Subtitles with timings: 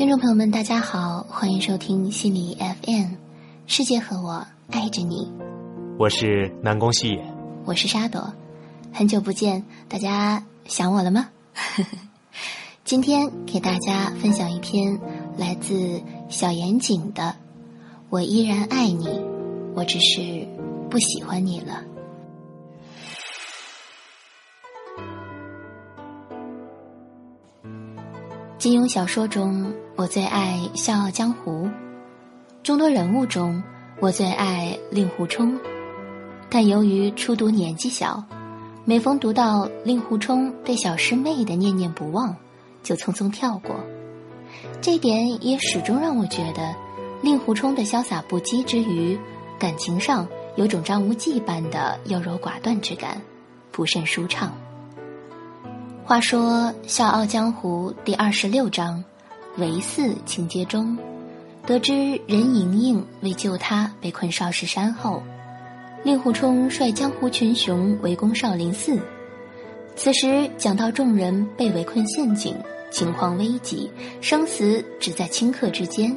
[0.00, 3.16] 听众朋友们，大家好，欢迎收听心理 FM，
[3.66, 5.30] 世界和我爱着你。
[5.98, 7.22] 我是南宫细野，
[7.66, 8.32] 我是沙朵，
[8.94, 11.28] 很久不见，大家想我了吗？
[12.82, 14.98] 今天给大家分享一篇
[15.36, 17.22] 来自小严谨的
[18.08, 19.06] 《我依然爱你》，
[19.74, 20.48] 我只是
[20.88, 21.84] 不喜欢你了。
[28.60, 31.64] 金庸小说中，我最爱《笑傲江湖》；
[32.62, 33.62] 众多人物中，
[34.00, 35.58] 我最爱令狐冲。
[36.50, 38.22] 但由于初读年纪小，
[38.84, 42.36] 每逢读到令狐冲对小师妹的念念不忘，
[42.82, 43.74] 就匆匆跳过。
[44.82, 46.74] 这点也始终让我觉得，
[47.22, 49.18] 令狐冲的潇洒不羁之余，
[49.58, 53.22] 感情上有种张无忌般的优柔寡断之感，
[53.72, 54.52] 不甚舒畅。
[56.10, 59.04] 话说《笑傲江湖》第二十六章
[59.58, 60.98] 唯四情节中，
[61.64, 65.22] 得知任盈盈为救他被困少室山后，
[66.02, 68.98] 令狐冲率江湖群雄围攻少林寺。
[69.94, 72.56] 此时讲到众人被围困陷阱，
[72.90, 73.88] 情况危急，
[74.20, 76.12] 生死只在顷刻之间。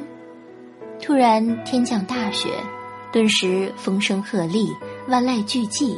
[1.00, 2.48] 突然天降大雪，
[3.12, 4.74] 顿时风声鹤唳，
[5.06, 5.96] 万籁俱寂。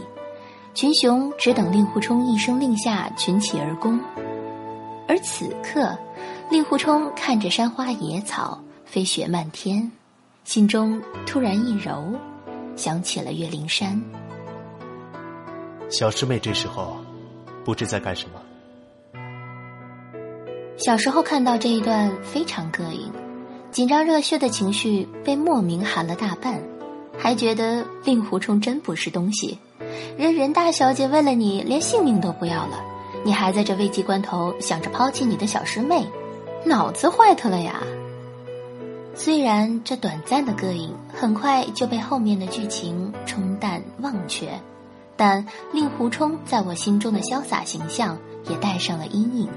[0.77, 3.99] 群雄只等令狐冲一声令下，群起而攻。
[5.09, 5.97] 而此刻，
[6.51, 9.91] 令狐冲看着山花野草，飞雪漫天，
[10.45, 12.13] 心中突然一柔，
[12.77, 13.99] 想起了岳灵珊。
[15.89, 16.99] 小师妹这时候
[17.65, 19.19] 不知在干什么。
[20.77, 23.11] 小时候看到这一段非常膈应，
[23.71, 26.61] 紧张热血的情绪被莫名寒了大半，
[27.17, 29.59] 还觉得令狐冲真不是东西。
[30.17, 32.83] 人人大小姐为了你连性命都不要了，
[33.25, 36.07] 你还在这危急关头想着抛弃你的小师妹，
[36.65, 37.83] 脑子坏特了呀！
[39.15, 44.61] 虽然这短暂的膈应很快就被后面的剧情冲淡忘却，
[45.17, 48.19] 但令狐冲在我心中的潇洒形象
[48.49, 49.49] 也带上了阴影。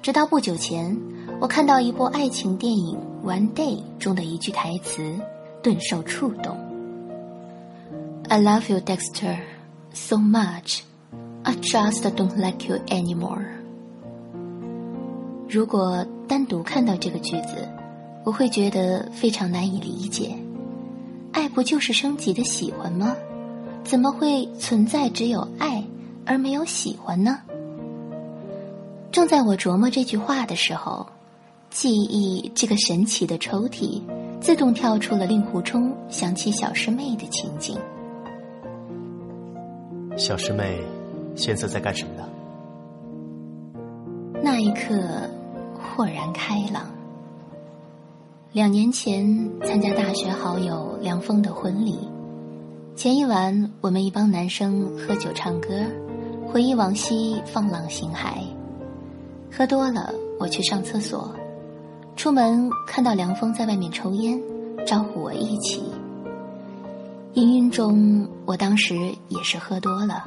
[0.00, 0.96] 直到不久前，
[1.40, 2.96] 我看到一部爱情电影
[3.26, 5.14] 《One Day》中的一句台词，
[5.62, 6.67] 顿受触动。
[8.30, 9.38] I love you, Dexter,
[9.94, 10.82] so much.
[11.44, 13.42] I just don't like you anymore.
[15.48, 17.66] 如果单独看到这个句子，
[18.26, 20.36] 我会觉得非常难以理解。
[21.32, 23.16] 爱不就是升级的喜欢吗？
[23.82, 25.82] 怎么会存在只有爱
[26.26, 27.40] 而没有喜欢呢？
[29.10, 31.06] 正在我琢磨这句话的时候，
[31.70, 34.02] 记忆这个神奇的抽屉
[34.38, 37.78] 自动跳出了令狐冲想起小师妹的情景。
[40.18, 40.80] 小师妹，
[41.36, 42.28] 现在在干什么呢？
[44.42, 44.98] 那一刻，
[45.80, 46.82] 豁然开朗。
[48.50, 49.24] 两年前
[49.62, 51.96] 参加大学好友梁峰的婚礼，
[52.96, 55.68] 前一晚我们一帮男生喝酒唱歌，
[56.48, 58.42] 回忆往昔，放浪形骸。
[59.56, 61.32] 喝多了，我去上厕所，
[62.16, 64.42] 出门看到梁峰在外面抽烟，
[64.84, 65.87] 招呼我一起。
[67.38, 68.96] 氤氲中，我当时
[69.28, 70.24] 也是喝多了，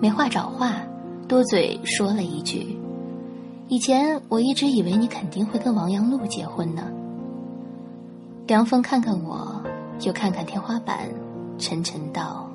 [0.00, 0.76] 没话找话，
[1.28, 2.78] 多嘴说了一句
[3.68, 6.84] ：“以前我一直以为你肯定会跟王阳璐结婚呢。”
[8.48, 9.62] 梁峰看看我，
[10.06, 11.06] 又看看天花板，
[11.58, 12.48] 沉沉道：“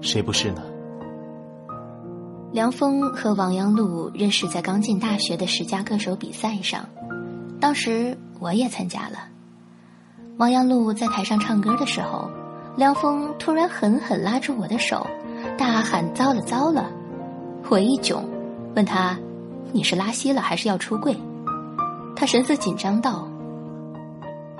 [0.00, 0.62] 谁不是呢？”
[2.54, 6.88] 梁峰和王阳璐认识在刚进大学的十佳歌手比赛上，
[7.58, 9.18] 当时我也参加了。
[10.36, 12.30] 王阳璐在台上唱歌的时候。
[12.76, 15.06] 梁峰突然狠狠拉住我的手，
[15.56, 16.90] 大喊：“糟了糟了！”
[17.70, 18.20] 我一窘，
[18.74, 19.18] 问他
[19.72, 21.16] ：“你是拉稀了还是要出柜？”
[22.14, 23.26] 他神色紧张道：“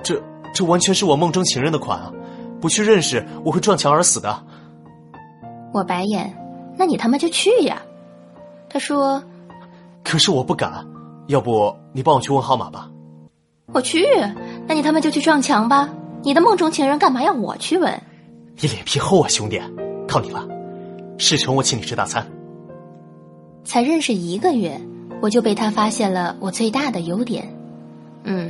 [0.03, 0.21] 这
[0.53, 2.11] 这完全是我梦中情人的款啊！
[2.59, 4.43] 不去认识，我会撞墙而死的。”
[5.71, 6.35] 我白眼
[6.75, 7.83] ：“那你他妈就去呀！”
[8.67, 9.23] 他说
[10.03, 10.87] ：“可是我不敢，
[11.27, 12.89] 要不你帮我去问号码吧？”
[13.73, 14.03] 我去，
[14.65, 15.89] 那你他妈就去撞墙吧！
[16.23, 18.01] 你的梦中情人干嘛要我去问？
[18.59, 19.61] 你脸皮厚啊，兄弟，
[20.07, 20.47] 靠你了！
[21.17, 22.25] 事成我请你吃大餐。
[23.63, 24.79] 才认识一个月，
[25.21, 27.47] 我就被他发现了我最大的优点，
[28.23, 28.49] 嗯，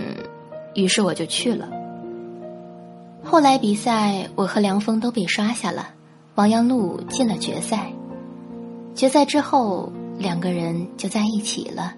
[0.75, 1.67] 于是我就去了。
[3.23, 5.89] 后来比赛，我和梁峰都被刷下了，
[6.35, 7.91] 王阳路进了决赛。
[8.95, 11.93] 决赛之后，两个人就在一起了。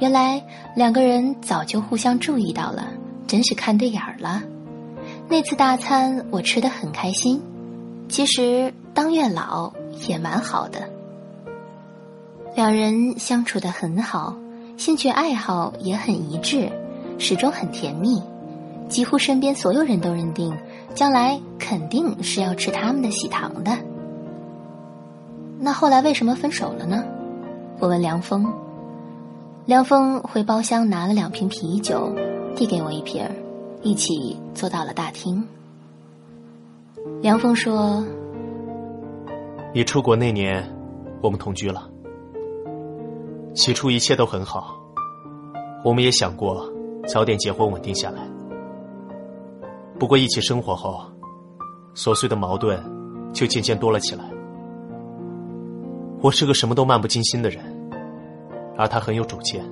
[0.00, 0.42] 原来
[0.76, 2.88] 两个人早就互相注意到了，
[3.30, 4.42] 真是看对眼儿了。
[5.28, 7.40] 那次大餐我吃的很开心，
[8.08, 9.72] 其实当月老
[10.08, 10.90] 也蛮好的。
[12.56, 14.36] 两人相处的很好，
[14.76, 16.68] 兴趣爱好也很一致，
[17.20, 18.20] 始终很甜蜜，
[18.88, 20.52] 几乎身边所有人都认定
[20.92, 23.78] 将来肯定是要吃他们的喜糖的。
[25.60, 27.04] 那后来为什么分手了呢？
[27.78, 28.52] 我问梁峰。
[29.66, 32.12] 梁峰回包厢拿了两瓶啤酒，
[32.54, 33.30] 递给我一瓶儿，
[33.82, 35.42] 一起坐到了大厅。
[37.22, 38.04] 梁峰说
[39.74, 40.62] ：“你出国那年，
[41.22, 41.88] 我们同居了。
[43.54, 44.78] 起初一切都很好，
[45.84, 46.70] 我们也想过
[47.06, 48.28] 早点结婚稳定下来。
[49.98, 51.02] 不过一起生活后，
[51.94, 52.78] 琐碎的矛盾
[53.32, 54.24] 就渐渐多了起来。
[56.22, 57.64] 我是个什么都漫不经心的人。”
[58.78, 59.62] 而他很有主见，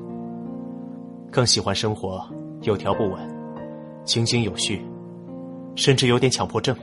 [1.31, 2.23] 更喜欢生活
[2.69, 3.19] 有条不紊、
[4.05, 4.85] 井井有序，
[5.75, 6.77] 甚至有点强迫症。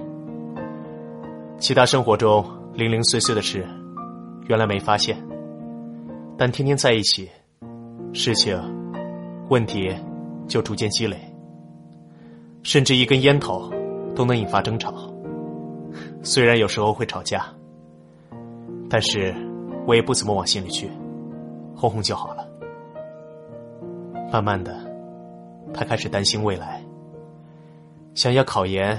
[1.60, 2.44] 其他生活中
[2.74, 3.64] 零零碎碎的事，
[4.48, 5.16] 原来没发现，
[6.36, 7.30] 但天天在一起，
[8.14, 8.60] 事情、
[9.48, 9.96] 问题
[10.48, 11.16] 就逐渐积累，
[12.64, 13.72] 甚至一根烟头
[14.16, 14.92] 都能引发争吵。
[16.24, 17.46] 虽然有时候会吵架，
[18.90, 19.36] 但是
[19.86, 20.90] 我也不怎么往心里去。
[21.76, 22.48] 哄哄就好了。
[24.34, 24.85] 慢慢的，
[25.76, 26.82] 他开始担心未来，
[28.14, 28.98] 想要考研，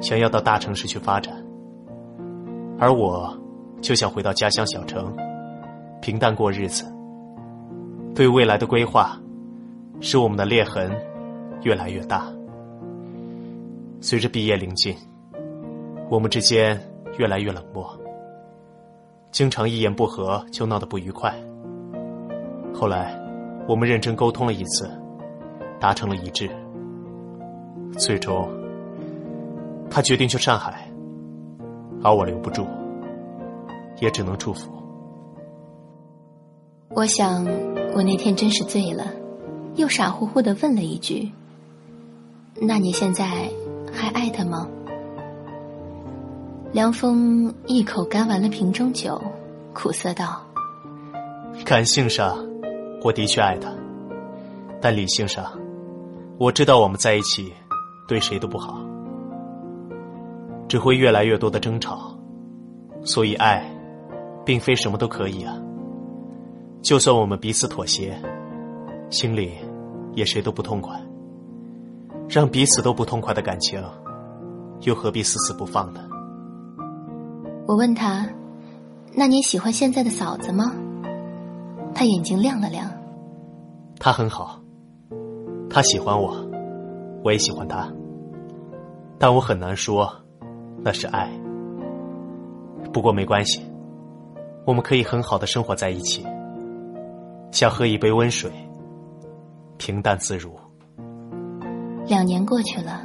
[0.00, 1.34] 想要到大城市去发展，
[2.78, 3.36] 而我
[3.80, 5.14] 就想回到家乡小城，
[6.00, 6.84] 平淡过日子。
[8.14, 9.18] 对未来的规划，
[10.00, 10.90] 使我们的裂痕
[11.62, 12.26] 越来越大。
[14.00, 14.96] 随着毕业临近，
[16.08, 16.80] 我们之间
[17.18, 17.88] 越来越冷漠，
[19.32, 21.34] 经常一言不合就闹得不愉快。
[22.72, 23.18] 后来，
[23.66, 24.88] 我们认真沟通了一次，
[25.84, 26.48] 达成了一致。
[27.98, 28.48] 最终，
[29.90, 30.90] 他决定去上海，
[32.02, 32.66] 而我留不住，
[34.00, 34.72] 也只能祝福。
[36.88, 37.44] 我想，
[37.94, 39.04] 我那天真是醉了，
[39.74, 41.30] 又傻乎乎的问了一句
[42.62, 43.26] ：“那你现在
[43.92, 44.66] 还爱他吗？”
[46.72, 49.20] 梁峰一口干完了瓶中酒，
[49.74, 50.40] 苦涩道
[51.62, 52.38] ：“感性上。”
[53.04, 53.70] 我的确爱他，
[54.80, 55.44] 但理性上，
[56.38, 57.52] 我知道我们在一起
[58.08, 58.84] 对谁都不好，
[60.68, 62.12] 只会越来越多的争吵。
[63.04, 63.62] 所以爱，
[64.44, 65.54] 并非什么都可以啊。
[66.82, 68.18] 就算我们彼此妥协，
[69.10, 69.52] 心里
[70.14, 71.00] 也谁都不痛快。
[72.28, 73.82] 让彼此都不痛快的感情，
[74.80, 76.00] 又何必死死不放呢？
[77.66, 78.26] 我问他
[79.14, 80.74] ：“那你喜欢现在的嫂子吗？”
[81.94, 82.90] 他眼睛亮了亮。
[84.00, 84.58] 他很好，
[85.74, 86.32] 他喜欢我，
[87.24, 87.92] 我也喜欢他。
[89.18, 90.08] 但我很难说，
[90.84, 91.28] 那是爱。
[92.92, 93.60] 不过没关系，
[94.64, 96.24] 我们可以很好的生活在一起，
[97.50, 98.52] 像喝一杯温水，
[99.76, 100.54] 平淡自如。
[102.06, 103.02] 两年过去了，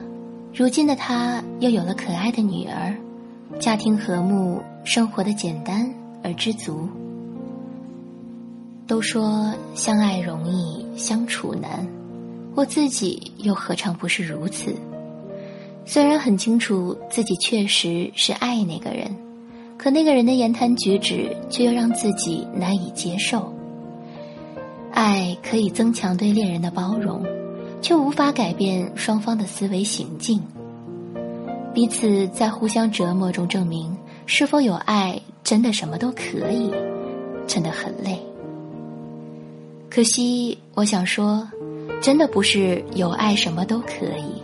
[0.53, 2.95] 如今的他又有了可爱的女儿，
[3.59, 5.91] 家庭和睦，生活的简单
[6.23, 6.87] 而知足。
[8.85, 11.83] 都说相爱容易相处难，
[12.55, 14.75] 我自己又何尝不是如此？
[15.85, 19.15] 虽然很清楚自己确实是爱那个人，
[19.77, 23.53] 可那个人的言谈举止却又让自己难以接受。
[24.91, 27.23] 爱可以增强对恋人的包容，
[27.81, 30.41] 却无法改变双方的思维行径。
[31.73, 36.71] 彼此在互相折磨中证明是否有爱，真的什么都可以，
[37.47, 38.19] 真的很累。
[39.89, 41.47] 可惜，我想说，
[42.01, 44.41] 真的不是有爱什么都可以，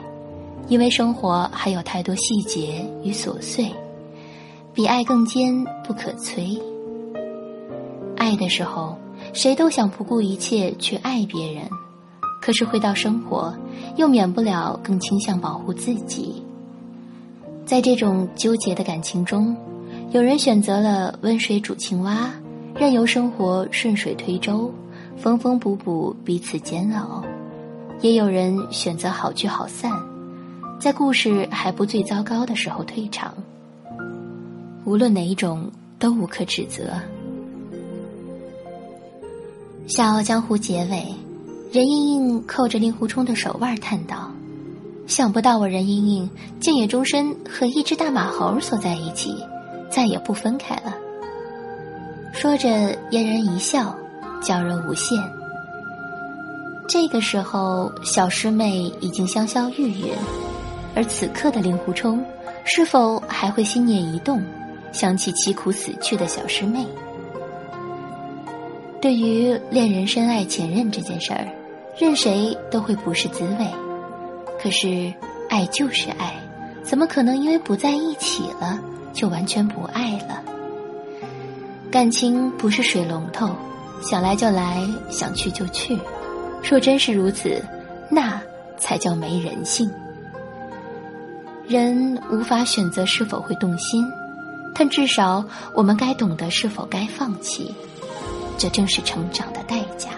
[0.67, 3.71] 因为生活还有太多细节与琐碎，
[4.73, 6.59] 比爱更坚不可摧。
[8.17, 8.97] 爱的时候，
[9.31, 11.63] 谁都想不顾一切去爱别人，
[12.41, 13.55] 可是回到生活，
[13.95, 16.43] 又免不了更倾向保护自己。
[17.65, 19.55] 在这种纠结的感情中，
[20.11, 22.29] 有人选择了温水煮青蛙，
[22.75, 24.69] 任由生活顺水推舟。
[25.17, 27.23] 缝缝补补，彼此煎熬；
[28.05, 29.91] 也有人选择好聚好散，
[30.79, 33.33] 在故事还不最糟糕的时候退场。
[34.83, 36.83] 无论哪一种，都无可指责。
[39.91, 41.03] 《笑傲江湖》结尾，
[41.71, 44.29] 任盈盈扣着令狐冲的手腕叹道
[45.07, 49.35] ：“想不到我任盈盈竟也终身和一只大马猴锁在一起，
[49.89, 50.95] 再也不分开了。”
[52.31, 53.95] 说着，嫣然一笑。
[54.43, 55.19] 娇柔无限。
[56.87, 60.11] 这个时候，小师妹已经香消玉殒，
[60.95, 62.23] 而此刻的令狐冲，
[62.63, 64.41] 是否还会心念一动，
[64.91, 66.85] 想起凄苦死去的小师妹？
[69.01, 71.47] 对于恋人深爱前任这件事儿，
[71.97, 73.67] 任谁都会不是滋味。
[74.61, 75.13] 可是，
[75.49, 76.33] 爱就是爱，
[76.83, 78.79] 怎么可能因为不在一起了
[79.11, 80.41] 就完全不爱了？
[81.91, 83.49] 感情不是水龙头，
[84.01, 85.97] 想来就来，想去就去。
[86.67, 87.63] 若真是如此，
[88.09, 88.41] 那
[88.77, 89.89] 才叫没人性。
[91.67, 94.03] 人无法选择是否会动心，
[94.73, 97.73] 但至少我们该懂得是否该放弃。
[98.57, 100.09] 这正是成长的代价。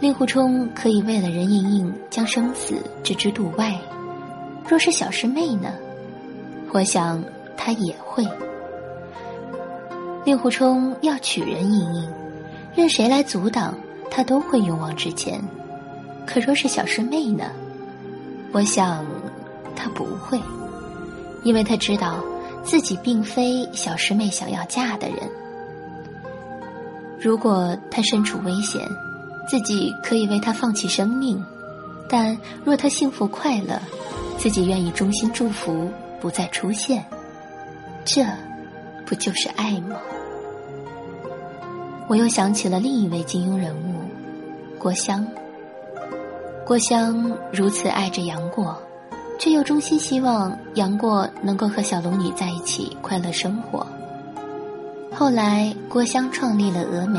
[0.00, 3.74] 令狐冲可以为了任盈盈将生死置之度外，
[4.68, 5.72] 若是小师妹呢？
[6.72, 7.22] 我想
[7.56, 8.26] 她也会。
[10.24, 12.08] 令狐冲要娶任盈盈，
[12.74, 13.74] 任谁来阻挡，
[14.14, 15.42] 他都会勇往直前。
[16.24, 17.50] 可若是小师妹呢？
[18.52, 19.04] 我想。
[19.76, 20.40] 他不会，
[21.42, 22.22] 因为他知道
[22.62, 25.18] 自己并非小师妹想要嫁的人。
[27.20, 28.80] 如果他身处危险，
[29.48, 31.36] 自己可以为他放弃生命；
[32.08, 33.78] 但若他幸福快乐，
[34.38, 35.90] 自己愿意衷心祝福，
[36.20, 37.04] 不再出现。
[38.04, 38.24] 这，
[39.04, 39.96] 不就是爱吗？
[42.06, 43.93] 我又想起了另一位金庸人物，
[44.84, 45.26] 郭襄。
[46.66, 48.78] 郭襄如此爱着杨过。
[49.36, 53.84] 却又衷心希望杨过能够和小龙女在一起快乐生活。
[55.12, 57.18] 后来，郭襄创立了峨眉，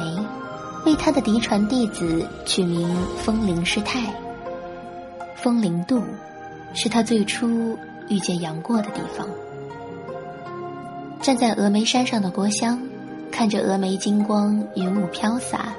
[0.85, 4.13] 为他的嫡传弟子取名风铃师太。
[5.35, 6.01] 风铃渡，
[6.73, 9.27] 是他最初遇见杨过的地方。
[11.21, 12.81] 站在峨眉山上的郭襄，
[13.29, 15.73] 看着峨眉金光云雾飘洒，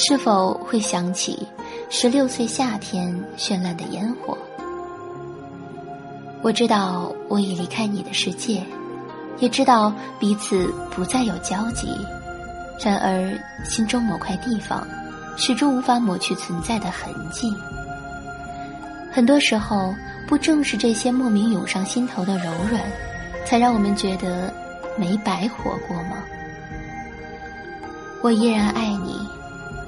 [0.00, 1.44] 是否会想起
[1.90, 4.38] 十六岁夏天绚烂的烟火？
[6.40, 8.62] 我知道我已离开你的世界，
[9.40, 11.88] 也知道彼此不再有交集，
[12.80, 14.86] 然而心中某块地方，
[15.36, 17.52] 始终无法抹去存在的痕迹。
[19.10, 19.92] 很多时候，
[20.28, 22.80] 不正是这些莫名涌上心头的柔软，
[23.44, 24.54] 才让我们觉得
[24.96, 26.22] 没白活过吗？
[28.22, 29.27] 我依然爱你，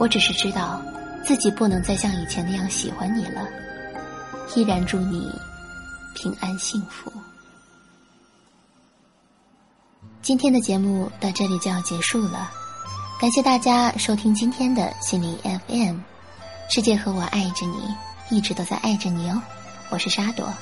[0.00, 0.80] 我只是知道
[1.22, 3.46] 自己不能再像以前那样喜欢你了。
[4.56, 5.30] 依然祝你。
[6.12, 7.10] 平安幸福。
[10.20, 12.50] 今天的节目到这里就要结束了，
[13.20, 15.38] 感谢大家收听今天的心灵
[15.68, 15.98] FM，
[16.68, 19.40] 世界和我爱着你，一直都在爱着你哦。
[19.90, 20.52] 我是沙朵，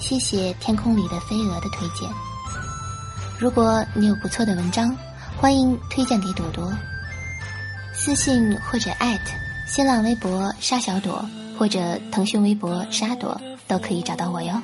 [0.00, 2.10] 谢谢天空里的飞蛾的推荐。
[3.38, 4.94] 如果你有不错的文章，
[5.40, 6.70] 欢迎推荐给朵朵，
[8.04, 9.32] 私信或者艾特
[9.64, 11.24] 新浪微博沙小朵
[11.56, 13.40] 或者腾讯微博沙朵。
[13.68, 14.60] 都可以找到我哟。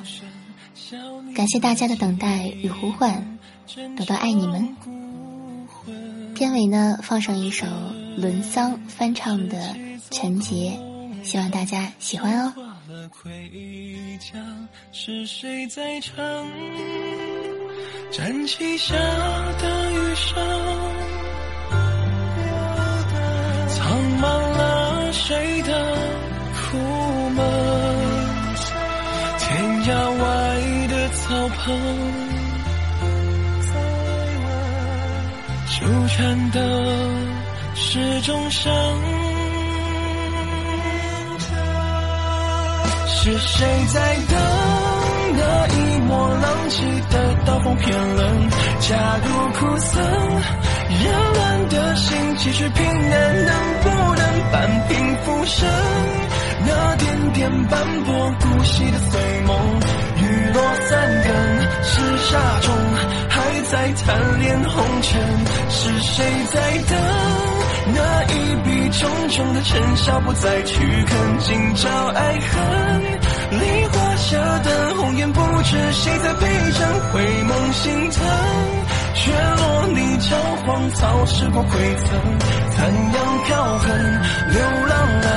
[1.35, 3.39] 感谢大家的等待与呼唤，
[3.95, 4.75] 朵朵爱你们。
[6.35, 7.65] 片尾呢，放上一首
[8.15, 9.57] 伦桑翻唱的
[10.11, 10.77] 《陈杰》，
[11.25, 12.53] 希望大家喜欢哦。
[18.11, 20.35] 站起下的雨声，
[23.89, 25.73] 藏满了谁的
[26.53, 26.77] 苦
[27.31, 27.39] 闷？
[29.39, 29.47] 天
[29.85, 29.89] 涯
[30.21, 30.27] 外
[30.89, 31.65] 的草棚，
[35.65, 35.77] 纠
[36.07, 36.57] 缠的
[37.73, 38.71] 是众生。
[43.07, 44.37] 是谁在等
[45.33, 46.77] 那一抹浪迹
[47.09, 48.49] 的刀锋偏冷？
[48.81, 49.27] 假如
[49.59, 49.99] 苦涩，
[50.89, 53.53] 热乱的心，继续平安，能
[53.83, 55.69] 不能半平浮生？
[56.65, 59.79] 那点点斑驳，孤寂的碎梦，
[60.17, 61.31] 雨落三更，
[61.83, 62.75] 是沙中
[63.29, 65.21] 还在贪恋红尘，
[65.69, 66.97] 是谁在等
[67.93, 73.01] 那一笔重重的尘嚣不再去看，今朝爱恨，
[73.51, 78.25] 梨花下的红颜，不知谁在陪衬，回眸心疼，
[79.19, 80.31] 雪落泥沼，
[80.65, 81.73] 荒草吃过馈
[82.05, 82.39] 赠，
[82.71, 84.21] 残阳飘痕，
[84.53, 85.27] 流浪了。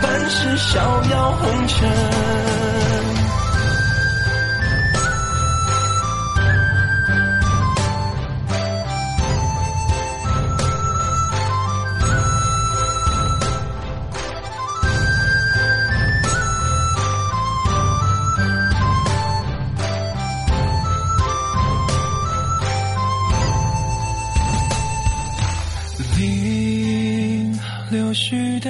[0.00, 2.75] 半世逍遥红尘。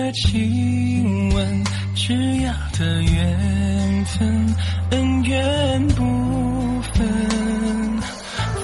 [0.07, 1.65] 的亲吻，
[1.97, 4.55] 枝桠的缘分，
[4.91, 8.01] 恩怨不分。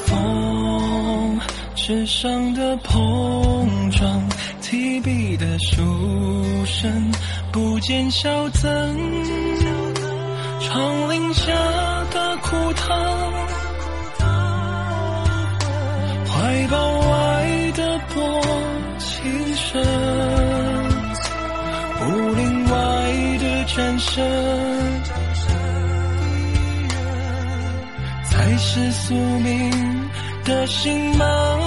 [0.06, 1.40] 风
[1.74, 4.22] 纸上的碰撞，
[4.60, 7.10] 提笔的书生
[7.50, 8.70] 不见小增，
[10.60, 11.52] 窗棂下
[12.12, 12.96] 的枯藤，
[16.28, 18.40] 怀抱外的薄
[19.00, 19.82] 情深，
[23.76, 24.24] 外的战胜，
[28.24, 29.70] 才是宿命。
[30.44, 31.60] 的星芒，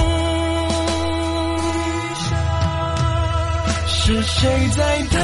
[3.87, 5.17] 是谁在等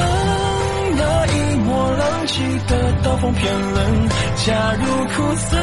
[0.95, 4.09] 那一抹浪迹的刀锋偏冷？
[4.45, 5.57] 加入苦涩，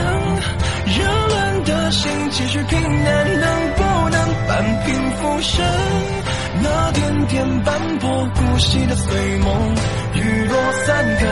[0.85, 5.65] 热乱的心继续平淡，能不能半平浮生？
[6.63, 9.75] 那点点斑驳古稀的碎梦，
[10.15, 11.29] 雨落三更，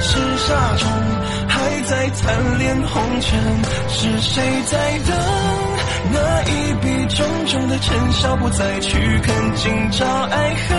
[0.00, 0.90] 是沙虫
[1.48, 5.79] 还在残恋红尘，是谁在等？
[6.12, 10.78] 那一笔重重的尘嚣不再去看，今朝爱恨。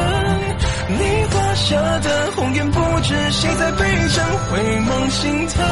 [0.90, 5.63] 你画下的红颜，不知谁在背上回眸心疼。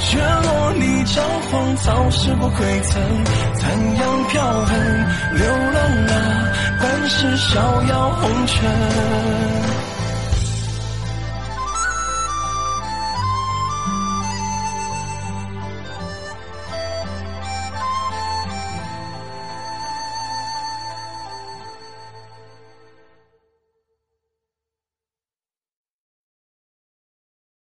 [0.00, 1.20] 雪落你朝
[1.50, 3.02] 荒草，石不归曾。
[3.54, 4.78] 残阳飘横，
[5.34, 8.70] 流浪啊，半世逍遥红尘。